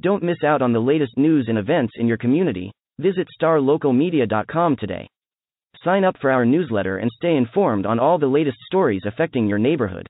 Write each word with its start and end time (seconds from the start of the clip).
Don't 0.00 0.22
miss 0.22 0.42
out 0.44 0.62
on 0.62 0.72
the 0.72 0.80
latest 0.80 1.18
news 1.18 1.46
and 1.48 1.58
events 1.58 1.92
in 1.96 2.06
your 2.06 2.16
community. 2.16 2.72
Visit 2.98 3.28
starlocalmedia.com 3.40 4.76
today. 4.76 5.06
Sign 5.84 6.04
up 6.04 6.16
for 6.20 6.30
our 6.30 6.46
newsletter 6.46 6.96
and 6.96 7.10
stay 7.16 7.36
informed 7.36 7.84
on 7.84 7.98
all 7.98 8.18
the 8.18 8.26
latest 8.26 8.56
stories 8.66 9.02
affecting 9.06 9.46
your 9.46 9.58
neighborhood. 9.58 10.06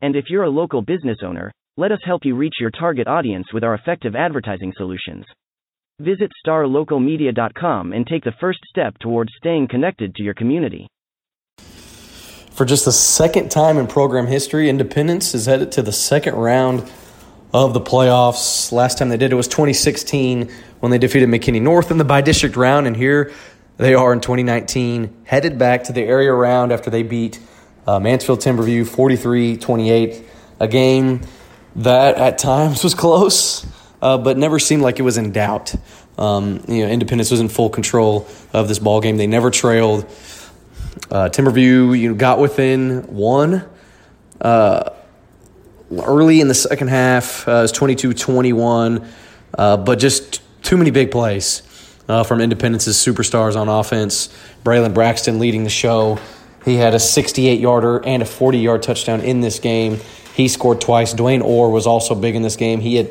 And 0.00 0.16
if 0.16 0.26
you're 0.30 0.44
a 0.44 0.50
local 0.50 0.80
business 0.80 1.18
owner, 1.22 1.52
let 1.76 1.92
us 1.92 2.00
help 2.04 2.24
you 2.24 2.36
reach 2.36 2.54
your 2.58 2.70
target 2.70 3.06
audience 3.06 3.52
with 3.52 3.64
our 3.64 3.74
effective 3.74 4.16
advertising 4.16 4.72
solutions. 4.76 5.26
Visit 6.00 6.30
starlocalmedia.com 6.46 7.92
and 7.92 8.06
take 8.06 8.24
the 8.24 8.34
first 8.40 8.60
step 8.68 8.96
towards 8.98 9.32
staying 9.36 9.68
connected 9.68 10.14
to 10.14 10.22
your 10.22 10.34
community. 10.34 10.86
For 12.52 12.64
just 12.64 12.86
the 12.86 12.92
second 12.92 13.50
time 13.50 13.76
in 13.78 13.86
program 13.86 14.26
history, 14.26 14.68
Independence 14.68 15.34
is 15.34 15.46
headed 15.46 15.70
to 15.72 15.82
the 15.82 15.92
second 15.92 16.34
round 16.34 16.90
of 17.52 17.74
the 17.74 17.80
playoffs. 17.80 18.72
Last 18.72 18.98
time 18.98 19.08
they 19.08 19.16
did 19.16 19.32
it 19.32 19.36
was 19.36 19.48
2016 19.48 20.50
when 20.80 20.90
they 20.90 20.98
defeated 20.98 21.28
McKinney 21.28 21.60
North 21.62 21.90
in 21.90 21.98
the 21.98 22.04
bi-district 22.04 22.56
round, 22.56 22.86
and 22.86 22.96
here 22.96 23.32
they 23.76 23.94
are 23.94 24.12
in 24.12 24.20
2019, 24.20 25.24
headed 25.24 25.58
back 25.58 25.84
to 25.84 25.92
the 25.92 26.02
area 26.02 26.32
round 26.32 26.72
after 26.72 26.90
they 26.90 27.02
beat 27.02 27.40
uh, 27.86 27.98
Mansfield 27.98 28.40
Timberview 28.40 28.86
43 28.86 29.56
28, 29.56 30.24
a 30.60 30.68
game 30.68 31.22
that 31.76 32.16
at 32.16 32.38
times 32.38 32.82
was 32.84 32.94
close, 32.94 33.66
uh, 34.02 34.18
but 34.18 34.36
never 34.36 34.58
seemed 34.58 34.82
like 34.82 34.98
it 34.98 35.02
was 35.02 35.16
in 35.16 35.32
doubt. 35.32 35.74
Um, 36.18 36.64
you 36.66 36.84
know, 36.84 36.90
Independence 36.90 37.30
was 37.30 37.40
in 37.40 37.48
full 37.48 37.70
control 37.70 38.26
of 38.52 38.66
this 38.66 38.80
ball 38.80 39.00
game. 39.00 39.16
They 39.16 39.28
never 39.28 39.50
trailed. 39.50 40.04
Uh, 41.10 41.28
Timberview, 41.28 41.98
you 41.98 42.08
know, 42.08 42.14
got 42.14 42.40
within 42.40 43.02
one 43.14 43.64
uh, 44.40 44.90
early 45.92 46.40
in 46.40 46.48
the 46.48 46.54
second 46.54 46.88
half. 46.88 47.46
Uh, 47.46 47.52
it 47.52 47.62
was 47.62 47.72
22-21, 47.72 49.06
uh, 49.56 49.76
but 49.76 49.98
just 49.98 50.42
too 50.62 50.76
many 50.76 50.90
big 50.90 51.10
plays 51.10 51.62
uh, 52.08 52.24
from 52.24 52.40
Independence's 52.40 52.96
superstars 52.96 53.56
on 53.56 53.68
offense. 53.68 54.28
Braylon 54.64 54.94
Braxton 54.94 55.38
leading 55.38 55.64
the 55.64 55.70
show. 55.70 56.18
He 56.64 56.74
had 56.74 56.94
a 56.94 56.98
68 56.98 57.60
yarder 57.60 58.04
and 58.04 58.22
a 58.22 58.26
40 58.26 58.58
yard 58.58 58.82
touchdown 58.82 59.20
in 59.20 59.40
this 59.40 59.58
game. 59.58 59.98
He 60.34 60.48
scored 60.48 60.80
twice. 60.80 61.14
Dwayne 61.14 61.42
Orr 61.42 61.70
was 61.70 61.86
also 61.86 62.14
big 62.14 62.34
in 62.34 62.42
this 62.42 62.56
game. 62.56 62.80
He 62.80 62.96
had 62.96 63.10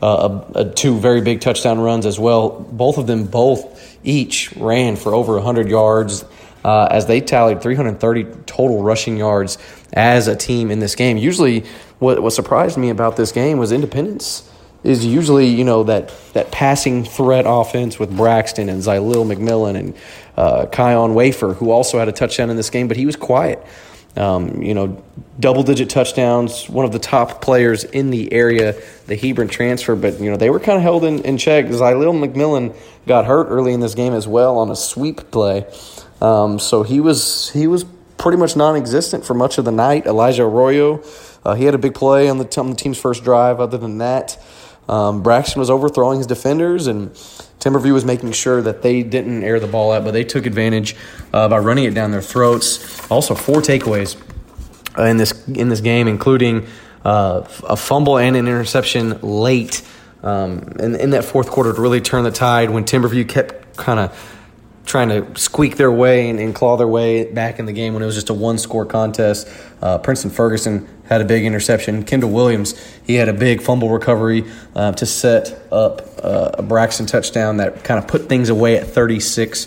uh, 0.00 0.40
a, 0.54 0.60
a 0.60 0.70
two 0.70 0.98
very 0.98 1.20
big 1.20 1.40
touchdown 1.40 1.80
runs 1.80 2.06
as 2.06 2.18
well. 2.18 2.50
Both 2.50 2.98
of 2.98 3.06
them, 3.06 3.26
both 3.26 3.98
each 4.04 4.52
ran 4.56 4.96
for 4.96 5.14
over 5.14 5.34
100 5.34 5.68
yards 5.68 6.24
uh, 6.64 6.88
as 6.90 7.06
they 7.06 7.20
tallied 7.20 7.62
330 7.62 8.24
total 8.46 8.82
rushing 8.82 9.16
yards 9.16 9.58
as 9.92 10.28
a 10.28 10.36
team 10.36 10.70
in 10.70 10.78
this 10.78 10.94
game. 10.94 11.16
Usually, 11.16 11.64
what, 12.02 12.22
what 12.22 12.32
surprised 12.32 12.76
me 12.76 12.90
about 12.90 13.16
this 13.16 13.32
game 13.32 13.58
was 13.58 13.72
Independence 13.72 14.48
is 14.84 15.06
usually 15.06 15.46
you 15.46 15.62
know 15.62 15.84
that 15.84 16.12
that 16.32 16.50
passing 16.50 17.04
threat 17.04 17.44
offense 17.46 17.98
with 17.98 18.14
Braxton 18.16 18.68
and 18.68 18.82
Zylil 18.82 19.24
McMillan 19.24 19.76
and 19.76 19.94
uh, 20.36 20.66
Kion 20.66 21.14
Wafer, 21.14 21.54
who 21.54 21.70
also 21.70 21.98
had 21.98 22.08
a 22.08 22.12
touchdown 22.12 22.50
in 22.50 22.56
this 22.56 22.70
game, 22.70 22.88
but 22.88 22.96
he 22.96 23.06
was 23.06 23.16
quiet. 23.16 23.64
Um, 24.14 24.60
you 24.60 24.74
know, 24.74 25.02
double 25.40 25.62
digit 25.62 25.88
touchdowns, 25.88 26.68
one 26.68 26.84
of 26.84 26.92
the 26.92 26.98
top 26.98 27.40
players 27.40 27.84
in 27.84 28.10
the 28.10 28.30
area, 28.30 28.74
the 29.06 29.16
Hebron 29.16 29.48
transfer, 29.48 29.96
but, 29.96 30.20
you 30.20 30.30
know, 30.30 30.36
they 30.36 30.50
were 30.50 30.60
kind 30.60 30.76
of 30.76 30.82
held 30.82 31.04
in, 31.04 31.22
in 31.22 31.38
check. 31.38 31.64
Zylil 31.66 32.12
McMillan 32.12 32.76
got 33.06 33.24
hurt 33.24 33.46
early 33.46 33.72
in 33.72 33.80
this 33.80 33.94
game 33.94 34.12
as 34.12 34.28
well 34.28 34.58
on 34.58 34.70
a 34.70 34.76
sweep 34.76 35.30
play. 35.30 35.64
Um, 36.20 36.58
so 36.58 36.82
he 36.82 37.00
was 37.00 37.50
he 37.50 37.66
was 37.66 37.84
pretty 38.18 38.38
much 38.38 38.54
non 38.54 38.76
existent 38.76 39.24
for 39.24 39.34
much 39.34 39.58
of 39.58 39.64
the 39.64 39.72
night. 39.72 40.06
Elijah 40.06 40.44
Arroyo, 40.44 40.98
uh, 41.44 41.54
he 41.54 41.64
had 41.64 41.74
a 41.74 41.78
big 41.78 41.94
play 41.94 42.28
on 42.28 42.38
the, 42.38 42.60
on 42.60 42.70
the 42.70 42.76
team's 42.76 42.98
first 42.98 43.24
drive. 43.24 43.60
Other 43.60 43.78
than 43.78 43.98
that, 43.98 44.42
um, 44.88 45.22
Braxton 45.22 45.60
was 45.60 45.70
overthrowing 45.70 46.18
his 46.18 46.26
defenders, 46.26 46.86
and 46.86 47.10
Timberview 47.60 47.92
was 47.92 48.04
making 48.04 48.32
sure 48.32 48.60
that 48.62 48.82
they 48.82 49.02
didn't 49.02 49.42
air 49.44 49.60
the 49.60 49.66
ball 49.66 49.92
out, 49.92 50.04
but 50.04 50.12
they 50.12 50.24
took 50.24 50.46
advantage 50.46 50.96
uh, 51.32 51.48
by 51.48 51.58
running 51.58 51.84
it 51.84 51.94
down 51.94 52.10
their 52.10 52.22
throats. 52.22 53.10
Also, 53.10 53.34
four 53.34 53.60
takeaways 53.60 54.16
uh, 54.98 55.04
in 55.04 55.16
this 55.16 55.48
in 55.48 55.68
this 55.68 55.80
game, 55.80 56.08
including 56.08 56.66
uh, 57.04 57.46
a 57.64 57.76
fumble 57.76 58.18
and 58.18 58.36
an 58.36 58.46
interception 58.46 59.20
late 59.22 59.82
um, 60.22 60.74
in, 60.78 60.94
in 60.96 61.10
that 61.10 61.24
fourth 61.24 61.50
quarter 61.50 61.72
to 61.72 61.80
really 61.80 62.00
turn 62.00 62.24
the 62.24 62.30
tide 62.30 62.70
when 62.70 62.84
Timberview 62.84 63.28
kept 63.28 63.76
kind 63.76 63.98
of 63.98 64.41
trying 64.84 65.08
to 65.08 65.38
squeak 65.38 65.76
their 65.76 65.92
way 65.92 66.28
and, 66.28 66.38
and, 66.40 66.54
claw 66.54 66.76
their 66.76 66.88
way 66.88 67.30
back 67.30 67.58
in 67.58 67.66
the 67.66 67.72
game 67.72 67.94
when 67.94 68.02
it 68.02 68.06
was 68.06 68.14
just 68.14 68.30
a 68.30 68.34
one 68.34 68.58
score 68.58 68.84
contest. 68.84 69.48
Uh, 69.80 69.98
Princeton 69.98 70.30
Ferguson 70.30 70.88
had 71.08 71.20
a 71.20 71.24
big 71.24 71.44
interception. 71.44 72.02
Kendall 72.04 72.30
Williams, 72.30 72.74
he 73.04 73.14
had 73.14 73.28
a 73.28 73.32
big 73.32 73.62
fumble 73.62 73.90
recovery 73.90 74.44
uh, 74.74 74.92
to 74.92 75.06
set 75.06 75.66
up 75.70 76.02
uh, 76.22 76.50
a 76.54 76.62
Braxton 76.62 77.06
touchdown 77.06 77.58
that 77.58 77.84
kind 77.84 77.98
of 77.98 78.08
put 78.08 78.28
things 78.28 78.48
away 78.48 78.76
at 78.76 78.86
36 78.86 79.66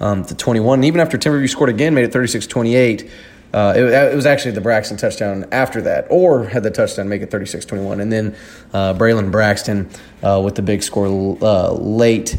um, 0.00 0.24
to 0.24 0.34
21. 0.34 0.78
And 0.78 0.84
even 0.84 1.00
after 1.00 1.18
Timberview 1.18 1.48
scored 1.48 1.70
again, 1.70 1.94
made 1.94 2.04
it 2.04 2.12
36 2.12 2.46
28. 2.46 3.10
Uh, 3.52 3.72
it, 3.76 3.84
it, 3.84 4.16
was 4.16 4.26
actually 4.26 4.50
the 4.50 4.60
Braxton 4.60 4.96
touchdown 4.96 5.46
after 5.52 5.80
that, 5.82 6.08
or 6.10 6.44
had 6.44 6.64
the 6.64 6.72
touchdown 6.72 7.08
make 7.08 7.22
it 7.22 7.30
36 7.30 7.64
21. 7.64 8.00
And 8.00 8.12
then 8.12 8.36
uh, 8.72 8.94
Braylon 8.94 9.30
Braxton 9.30 9.88
uh, 10.24 10.40
with 10.44 10.56
the 10.56 10.62
big 10.62 10.82
score 10.82 11.06
uh, 11.40 11.70
late 11.72 12.36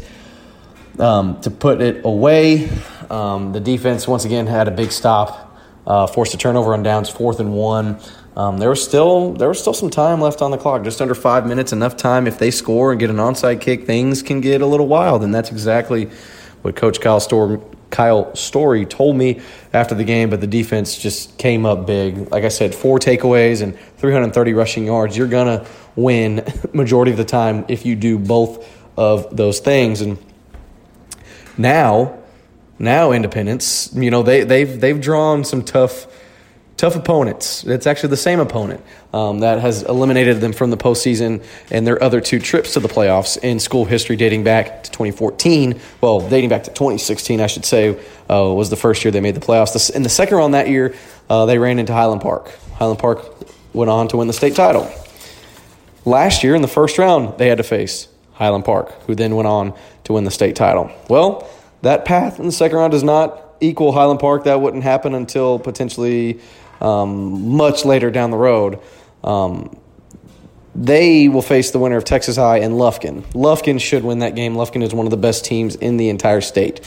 um, 0.98 1.40
to 1.40 1.50
put 1.50 1.80
it 1.80 2.04
away. 2.04 2.68
Um, 3.10 3.52
the 3.52 3.60
defense, 3.60 4.08
once 4.08 4.24
again, 4.24 4.46
had 4.46 4.68
a 4.68 4.70
big 4.70 4.92
stop, 4.92 5.56
uh, 5.86 6.06
forced 6.06 6.34
a 6.34 6.38
turnover 6.38 6.74
on 6.74 6.82
downs, 6.82 7.08
fourth 7.08 7.40
and 7.40 7.52
one. 7.52 7.98
Um, 8.36 8.58
there 8.58 8.68
was 8.68 8.84
still 8.84 9.32
there 9.32 9.48
was 9.48 9.58
still 9.58 9.72
some 9.72 9.88
time 9.88 10.20
left 10.20 10.42
on 10.42 10.50
the 10.50 10.58
clock, 10.58 10.84
just 10.84 11.00
under 11.00 11.14
five 11.14 11.46
minutes. 11.46 11.72
Enough 11.72 11.96
time 11.96 12.26
if 12.26 12.38
they 12.38 12.50
score 12.50 12.90
and 12.90 13.00
get 13.00 13.08
an 13.08 13.16
onside 13.16 13.60
kick, 13.62 13.86
things 13.86 14.22
can 14.22 14.40
get 14.40 14.60
a 14.60 14.66
little 14.66 14.86
wild, 14.86 15.22
and 15.22 15.34
that's 15.34 15.50
exactly 15.50 16.10
what 16.60 16.76
Coach 16.76 17.00
Kyle 17.00 17.20
Story, 17.20 17.58
Kyle 17.90 18.34
Story 18.34 18.84
told 18.84 19.16
me 19.16 19.40
after 19.72 19.94
the 19.94 20.04
game. 20.04 20.28
But 20.28 20.42
the 20.42 20.46
defense 20.46 20.98
just 20.98 21.38
came 21.38 21.64
up 21.64 21.86
big. 21.86 22.30
Like 22.30 22.44
I 22.44 22.48
said, 22.48 22.74
four 22.74 22.98
takeaways 22.98 23.62
and 23.62 23.78
330 23.96 24.52
rushing 24.52 24.84
yards. 24.84 25.16
You're 25.16 25.28
gonna 25.28 25.64
win 25.94 26.44
majority 26.74 27.12
of 27.12 27.16
the 27.16 27.24
time 27.24 27.64
if 27.68 27.86
you 27.86 27.96
do 27.96 28.18
both 28.18 28.68
of 28.98 29.34
those 29.34 29.60
things. 29.60 30.02
And 30.02 30.18
now, 31.58 32.18
now 32.78 33.12
Independence, 33.12 33.90
you 33.94 34.10
know 34.10 34.22
they 34.22 34.44
they've 34.44 34.80
they've 34.80 35.00
drawn 35.00 35.44
some 35.44 35.62
tough 35.62 36.06
tough 36.76 36.94
opponents. 36.94 37.64
It's 37.64 37.86
actually 37.86 38.10
the 38.10 38.18
same 38.18 38.38
opponent 38.38 38.82
um, 39.12 39.40
that 39.40 39.60
has 39.60 39.82
eliminated 39.82 40.40
them 40.40 40.52
from 40.52 40.70
the 40.70 40.76
postseason 40.76 41.42
and 41.70 41.86
their 41.86 42.02
other 42.02 42.20
two 42.20 42.38
trips 42.38 42.74
to 42.74 42.80
the 42.80 42.88
playoffs 42.88 43.38
in 43.42 43.58
school 43.58 43.86
history 43.86 44.16
dating 44.16 44.44
back 44.44 44.82
to 44.82 44.90
2014. 44.90 45.80
Well, 46.00 46.28
dating 46.28 46.50
back 46.50 46.64
to 46.64 46.70
2016, 46.70 47.40
I 47.40 47.46
should 47.46 47.64
say, 47.64 47.98
uh, 48.30 48.52
was 48.52 48.68
the 48.68 48.76
first 48.76 49.04
year 49.04 49.12
they 49.12 49.20
made 49.20 49.34
the 49.34 49.40
playoffs. 49.40 49.90
In 49.94 50.02
the 50.02 50.08
second 50.08 50.36
round 50.36 50.54
that 50.54 50.68
year, 50.68 50.94
uh, 51.30 51.46
they 51.46 51.58
ran 51.58 51.78
into 51.78 51.92
Highland 51.94 52.20
Park. 52.20 52.50
Highland 52.74 52.98
Park 52.98 53.24
went 53.72 53.90
on 53.90 54.08
to 54.08 54.18
win 54.18 54.26
the 54.26 54.34
state 54.34 54.54
title. 54.54 54.90
Last 56.04 56.44
year, 56.44 56.54
in 56.54 56.62
the 56.62 56.68
first 56.68 56.98
round, 56.98 57.38
they 57.38 57.48
had 57.48 57.58
to 57.58 57.64
face 57.64 58.08
Highland 58.36 58.64
Park, 58.64 58.92
who 59.02 59.14
then 59.14 59.34
went 59.34 59.48
on 59.48 59.74
to 60.04 60.12
win 60.12 60.24
the 60.24 60.30
state 60.30 60.56
title. 60.56 60.90
Well, 61.08 61.48
that 61.82 62.04
path 62.04 62.38
in 62.38 62.46
the 62.46 62.52
second 62.52 62.76
round 62.78 62.92
does 62.92 63.02
not 63.02 63.56
equal 63.60 63.92
Highland 63.92 64.20
Park. 64.20 64.44
That 64.44 64.60
wouldn't 64.60 64.82
happen 64.82 65.14
until 65.14 65.58
potentially 65.58 66.40
um, 66.80 67.56
much 67.56 67.84
later 67.84 68.10
down 68.10 68.30
the 68.30 68.36
road. 68.36 68.78
Um, 69.24 69.76
they 70.74 71.28
will 71.28 71.42
face 71.42 71.70
the 71.70 71.78
winner 71.78 71.96
of 71.96 72.04
Texas 72.04 72.36
High 72.36 72.58
and 72.58 72.74
Lufkin. 72.74 73.22
Lufkin 73.32 73.80
should 73.80 74.04
win 74.04 74.18
that 74.18 74.34
game. 74.34 74.54
Lufkin 74.54 74.82
is 74.82 74.92
one 74.92 75.06
of 75.06 75.10
the 75.10 75.16
best 75.16 75.44
teams 75.46 75.74
in 75.74 75.96
the 75.96 76.10
entire 76.10 76.42
state. 76.42 76.82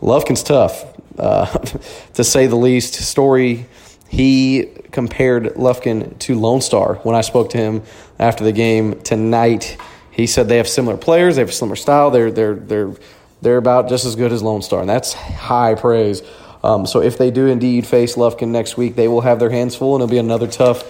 Lufkin's 0.00 0.42
tough, 0.42 0.86
uh, 1.18 1.46
to 2.14 2.24
say 2.24 2.46
the 2.46 2.56
least. 2.56 2.94
Story, 2.94 3.66
he 4.08 4.70
compared 4.92 5.54
Lufkin 5.56 6.18
to 6.20 6.38
Lone 6.38 6.62
Star 6.62 6.94
when 6.96 7.14
I 7.14 7.20
spoke 7.20 7.50
to 7.50 7.58
him 7.58 7.82
after 8.18 8.44
the 8.44 8.52
game 8.52 9.00
tonight. 9.02 9.76
He 10.18 10.26
said 10.26 10.48
they 10.48 10.56
have 10.56 10.68
similar 10.68 10.96
players, 10.96 11.36
they 11.36 11.42
have 11.42 11.48
a 11.48 11.52
similar 11.52 11.76
style. 11.76 12.10
They're 12.10 12.32
they're 12.32 12.56
they're 12.56 12.92
they're 13.40 13.56
about 13.56 13.88
just 13.88 14.04
as 14.04 14.16
good 14.16 14.32
as 14.32 14.42
Lone 14.42 14.62
Star, 14.62 14.80
and 14.80 14.88
that's 14.88 15.12
high 15.12 15.76
praise. 15.76 16.22
Um, 16.64 16.86
so 16.86 17.00
if 17.00 17.18
they 17.18 17.30
do 17.30 17.46
indeed 17.46 17.86
face 17.86 18.16
Lufkin 18.16 18.48
next 18.48 18.76
week, 18.76 18.96
they 18.96 19.06
will 19.06 19.20
have 19.20 19.38
their 19.38 19.48
hands 19.48 19.76
full, 19.76 19.94
and 19.94 20.02
it'll 20.02 20.10
be 20.10 20.18
another 20.18 20.48
tough 20.48 20.82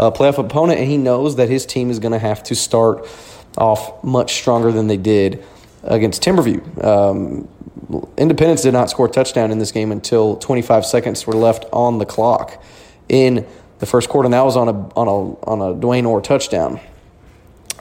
uh, 0.00 0.10
playoff 0.10 0.38
opponent. 0.38 0.80
And 0.80 0.88
he 0.88 0.96
knows 0.96 1.36
that 1.36 1.50
his 1.50 1.66
team 1.66 1.90
is 1.90 1.98
going 1.98 2.12
to 2.12 2.18
have 2.18 2.42
to 2.44 2.54
start 2.54 3.06
off 3.58 4.02
much 4.02 4.32
stronger 4.32 4.72
than 4.72 4.86
they 4.86 4.96
did 4.96 5.44
against 5.82 6.22
Timberview. 6.22 6.82
Um, 6.82 7.48
Independence 8.16 8.62
did 8.62 8.72
not 8.72 8.88
score 8.88 9.08
a 9.08 9.10
touchdown 9.10 9.50
in 9.50 9.58
this 9.58 9.72
game 9.72 9.92
until 9.92 10.36
25 10.36 10.86
seconds 10.86 11.26
were 11.26 11.34
left 11.34 11.66
on 11.70 11.98
the 11.98 12.06
clock 12.06 12.64
in 13.10 13.46
the 13.78 13.84
first 13.84 14.08
quarter, 14.08 14.26
and 14.26 14.32
that 14.32 14.46
was 14.46 14.56
on 14.56 14.68
a 14.68 14.72
on 14.96 15.06
a 15.06 15.50
on 15.50 15.60
a 15.60 15.78
Dwayne 15.78 16.06
Orr 16.06 16.22
touchdown. 16.22 16.80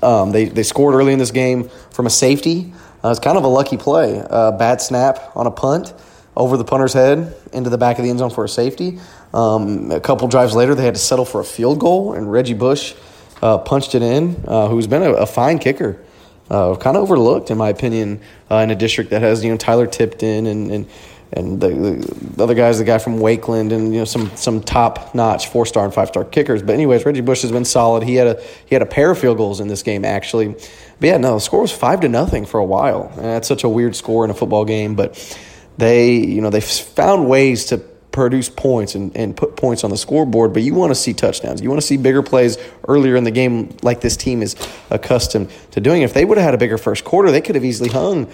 Um, 0.01 0.31
they 0.31 0.45
they 0.45 0.63
scored 0.63 0.95
early 0.95 1.13
in 1.13 1.19
this 1.19 1.31
game 1.31 1.69
from 1.91 2.05
a 2.05 2.09
safety. 2.09 2.73
Uh, 3.03 3.09
it's 3.09 3.19
kind 3.19 3.37
of 3.37 3.43
a 3.43 3.47
lucky 3.47 3.77
play. 3.77 4.21
Uh, 4.29 4.51
bad 4.51 4.81
snap 4.81 5.31
on 5.35 5.47
a 5.47 5.51
punt 5.51 5.93
over 6.35 6.57
the 6.57 6.63
punter's 6.63 6.93
head 6.93 7.35
into 7.53 7.69
the 7.69 7.77
back 7.77 7.97
of 7.97 8.03
the 8.03 8.09
end 8.09 8.19
zone 8.19 8.29
for 8.29 8.43
a 8.43 8.49
safety. 8.49 8.99
Um, 9.33 9.91
a 9.91 9.99
couple 9.99 10.27
drives 10.27 10.55
later, 10.55 10.75
they 10.75 10.85
had 10.85 10.95
to 10.95 10.99
settle 10.99 11.25
for 11.25 11.41
a 11.41 11.45
field 11.45 11.79
goal, 11.79 12.13
and 12.13 12.31
Reggie 12.31 12.53
Bush 12.53 12.95
uh, 13.41 13.57
punched 13.57 13.95
it 13.95 14.01
in, 14.01 14.43
uh, 14.47 14.67
who's 14.67 14.87
been 14.87 15.03
a, 15.03 15.11
a, 15.11 15.25
fine 15.25 15.59
kicker 15.59 16.01
uh, 16.49 16.75
kind 16.75 16.97
of 16.97 17.03
overlooked, 17.03 17.51
in 17.51 17.57
my 17.57 17.69
opinion, 17.69 18.21
uh, 18.49 18.55
in 18.55 18.71
a 18.71 18.75
district 18.75 19.11
that 19.11 19.21
has 19.21 19.43
you 19.43 19.51
know 19.51 19.57
Tyler 19.57 19.87
Tipton 19.87 20.47
and 20.47 20.71
and 20.71 20.89
and 21.31 21.61
the, 21.61 21.69
the, 21.69 22.43
other 22.43 22.55
guys, 22.55 22.79
the 22.79 22.83
guy 22.83 22.97
from 22.97 23.19
Wakeland, 23.19 23.71
and 23.71 23.93
you 23.93 23.99
know 23.99 24.05
some 24.05 24.35
some 24.35 24.61
top 24.61 25.13
notch 25.13 25.47
four 25.47 25.65
star 25.65 25.85
and 25.85 25.93
five 25.93 26.07
star 26.07 26.25
kickers. 26.25 26.63
But 26.63 26.73
anyways, 26.73 27.05
Reggie 27.05 27.21
Bush 27.21 27.43
has 27.43 27.51
been 27.51 27.65
solid. 27.65 28.03
He 28.03 28.15
had 28.15 28.27
a 28.27 28.43
he 28.65 28.73
had 28.73 28.81
a 28.81 28.87
pair 28.87 29.11
of 29.11 29.19
field 29.19 29.37
goals 29.37 29.59
in 29.59 29.67
this 29.67 29.83
game 29.83 30.05
actually. 30.05 30.47
But 30.47 31.07
yeah, 31.07 31.17
no, 31.17 31.35
the 31.35 31.39
score 31.39 31.61
was 31.61 31.71
five 31.71 32.01
to 32.01 32.09
nothing 32.09 32.45
for 32.45 32.59
a 32.59 32.65
while, 32.65 33.11
and 33.15 33.25
that's 33.25 33.47
such 33.47 33.63
a 33.63 33.69
weird 33.69 33.95
score 33.95 34.25
in 34.25 34.31
a 34.31 34.33
football 34.33 34.65
game. 34.65 34.95
But 34.95 35.37
they 35.77 36.13
you 36.15 36.41
know 36.41 36.49
they 36.49 36.61
found 36.61 37.29
ways 37.29 37.65
to 37.65 37.77
produce 38.11 38.49
points 38.49 38.95
and, 38.95 39.15
and 39.15 39.37
put 39.37 39.55
points 39.55 39.83
on 39.83 39.91
the 39.91 39.97
scoreboard, 39.97 40.51
but 40.51 40.63
you 40.63 40.73
want 40.73 40.89
to 40.89 40.95
see 40.95 41.13
touchdowns. 41.13 41.61
You 41.61 41.69
want 41.69 41.79
to 41.79 41.85
see 41.85 41.95
bigger 41.95 42.23
plays 42.23 42.57
earlier 42.87 43.15
in 43.15 43.23
the 43.23 43.31
game, 43.31 43.77
like 43.83 44.01
this 44.01 44.17
team 44.17 44.41
is 44.41 44.55
accustomed 44.89 45.51
to 45.71 45.79
doing. 45.79 46.01
If 46.01 46.15
they 46.15 46.25
would 46.25 46.39
have 46.39 46.45
had 46.45 46.53
a 46.55 46.57
bigger 46.57 46.79
first 46.79 47.03
quarter, 47.03 47.29
they 47.29 47.41
could 47.41 47.53
have 47.53 47.63
easily 47.63 47.89
hung 47.89 48.27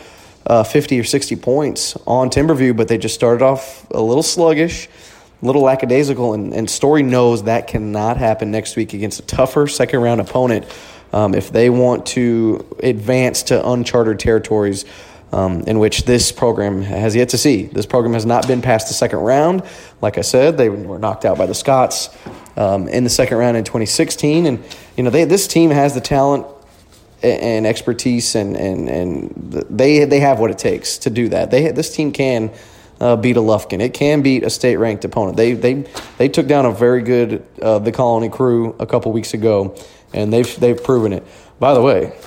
uh, 0.45 0.63
50 0.63 0.99
or 0.99 1.03
60 1.03 1.35
points 1.37 1.97
on 2.05 2.29
Timberview, 2.29 2.75
but 2.75 2.87
they 2.87 2.97
just 2.97 3.15
started 3.15 3.43
off 3.43 3.89
a 3.91 4.01
little 4.01 4.23
sluggish, 4.23 4.87
a 5.41 5.45
little 5.45 5.63
lackadaisical, 5.63 6.33
and, 6.33 6.53
and 6.53 6.69
Story 6.69 7.03
knows 7.03 7.43
that 7.43 7.67
cannot 7.67 8.17
happen 8.17 8.51
next 8.51 8.75
week 8.75 8.93
against 8.93 9.19
a 9.19 9.23
tougher 9.23 9.67
second 9.67 10.01
round 10.01 10.21
opponent. 10.21 10.65
Um, 11.13 11.33
if 11.33 11.51
they 11.51 11.69
want 11.69 12.05
to 12.07 12.65
advance 12.83 13.43
to 13.43 13.69
uncharted 13.69 14.19
territories, 14.19 14.85
um, 15.31 15.61
in 15.61 15.79
which 15.79 16.05
this 16.05 16.31
program 16.31 16.81
has 16.81 17.15
yet 17.15 17.29
to 17.29 17.37
see. 17.37 17.63
This 17.63 17.85
program 17.85 18.13
has 18.13 18.25
not 18.25 18.47
been 18.47 18.61
past 18.61 18.87
the 18.87 18.93
second 18.93 19.19
round. 19.19 19.63
Like 20.01 20.17
I 20.17 20.21
said, 20.21 20.57
they 20.57 20.69
were 20.69 20.97
knocked 20.99 21.25
out 21.25 21.37
by 21.37 21.45
the 21.45 21.53
Scots 21.53 22.09
um, 22.55 22.87
in 22.87 23.03
the 23.03 23.09
second 23.09 23.37
round 23.37 23.57
in 23.57 23.63
2016, 23.63 24.45
and 24.45 24.63
you 24.95 25.03
know 25.03 25.09
they, 25.09 25.25
this 25.25 25.47
team 25.47 25.71
has 25.71 25.93
the 25.93 26.01
talent 26.01 26.45
and 27.25 27.67
expertise, 27.67 28.35
and 28.35 28.55
and 28.55 28.89
and 28.89 29.51
they 29.69 30.05
they 30.05 30.19
have 30.19 30.39
what 30.39 30.51
it 30.51 30.57
takes 30.57 30.97
to 30.99 31.09
do 31.09 31.29
that. 31.29 31.51
They 31.51 31.71
this 31.71 31.93
team 31.95 32.11
can. 32.11 32.51
Uh, 32.97 33.17
beat 33.17 33.35
a 33.35 33.41
Lufkin. 33.41 33.81
It 33.81 33.93
can 33.93 34.21
beat 34.21 34.43
a 34.43 34.49
state 34.49 34.77
ranked 34.77 35.03
opponent. 35.03 35.35
They 35.35 35.51
they 35.51 35.83
they 36.17 36.29
took 36.29 36.47
down 36.47 36.65
a 36.65 36.71
very 36.71 37.01
good 37.01 37.45
uh, 37.61 37.79
the 37.79 37.91
Colony 37.91 38.29
crew 38.29 38.73
a 38.79 38.85
couple 38.85 39.11
weeks 39.11 39.33
ago, 39.33 39.75
and 40.13 40.31
they've 40.31 40.59
they've 40.61 40.81
proven 40.81 41.11
it. 41.11 41.27
By 41.59 41.73
the 41.73 41.81
way, 41.81 42.17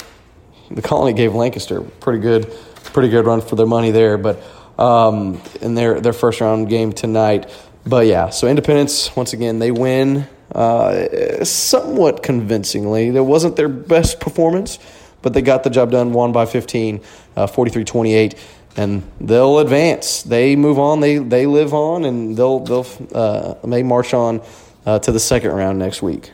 the 0.71 0.83
Colony 0.83 1.15
gave 1.15 1.35
Lancaster 1.35 1.81
pretty 1.81 2.19
good 2.19 2.53
pretty 2.93 3.09
good 3.09 3.25
run 3.25 3.41
for 3.41 3.57
their 3.57 3.67
money 3.67 3.93
there. 3.93 4.19
But 4.19 4.43
um, 4.79 5.41
in 5.61 5.75
their 5.75 6.01
their 6.01 6.13
first 6.13 6.41
round 6.41 6.69
game 6.69 6.93
tonight. 6.93 7.51
But 7.87 8.07
yeah, 8.07 8.29
so 8.29 8.47
Independence 8.47 9.15
once 9.17 9.33
again 9.33 9.59
they 9.59 9.71
win 9.71 10.29
uh, 10.55 11.45
somewhat 11.45 12.23
convincingly. 12.23 13.09
It 13.09 13.25
wasn't 13.25 13.57
their 13.57 13.69
best 13.69 14.21
performance, 14.21 14.79
but 15.23 15.35
they 15.35 15.43
got 15.43 15.65
the 15.65 15.71
job 15.71 15.91
done. 15.91 16.13
Won 16.13 16.33
by 16.33 16.47
15, 16.47 17.01
uh, 17.37 17.47
43-28, 17.47 18.39
and 18.77 19.03
they'll 19.21 19.59
advance. 19.59 20.23
They 20.23 20.57
move 20.57 20.79
on. 20.79 21.01
They 21.01 21.19
they 21.19 21.47
live 21.47 21.75
on, 21.75 22.05
and 22.05 22.37
they'll 22.37 22.61
they'll 22.61 22.87
uh, 23.15 23.55
may 23.67 23.83
march 23.83 24.15
on 24.15 24.41
uh, 24.87 24.99
to 25.01 25.13
the 25.13 25.21
second 25.21 25.53
round 25.53 25.79
next 25.79 26.03
week. 26.03 26.33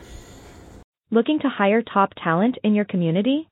Looking 1.11 1.39
to 1.39 1.49
hire 1.49 1.81
top 1.81 2.13
talent 2.21 2.57
in 2.63 2.73
your 2.73 2.85
community? 2.85 3.47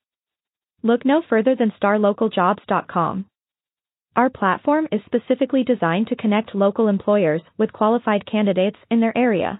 Look 0.82 1.06
no 1.06 1.22
further 1.30 1.56
than 1.56 1.72
starlocaljobs.com. 1.82 3.26
Our 4.16 4.30
platform 4.30 4.88
is 4.92 5.02
specifically 5.06 5.64
designed 5.64 6.08
to 6.08 6.16
connect 6.16 6.54
local 6.54 6.88
employers 6.88 7.42
with 7.58 7.74
qualified 7.74 8.26
candidates 8.26 8.78
in 8.92 9.00
their 9.00 9.18
area. 9.18 9.60